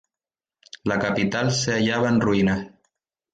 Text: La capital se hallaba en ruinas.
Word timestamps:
La 0.83 0.97
capital 0.97 1.51
se 1.51 1.73
hallaba 1.73 2.09
en 2.09 2.19
ruinas. 2.21 2.67